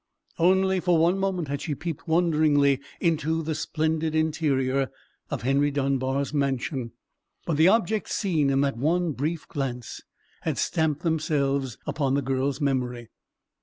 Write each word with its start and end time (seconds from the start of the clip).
Only 0.39 0.79
for 0.79 0.97
one 0.97 1.19
moment 1.19 1.47
had 1.47 1.61
she 1.61 1.75
peeped 1.75 2.07
wonderingly 2.07 2.79
into 2.99 3.43
the 3.43 3.53
splendid 3.53 4.15
interior 4.15 4.89
of 5.29 5.43
Henry 5.43 5.69
Dunbar's 5.69 6.33
mansion; 6.33 6.93
but 7.45 7.57
the 7.57 7.67
objects 7.67 8.15
seen 8.15 8.49
in 8.49 8.61
that 8.61 8.77
one 8.77 9.11
brief 9.11 9.47
glance 9.47 10.01
had 10.41 10.57
stamped 10.57 11.03
themselves 11.03 11.77
upon 11.85 12.15
the 12.15 12.23
girl's 12.23 12.59
memory. 12.59 13.09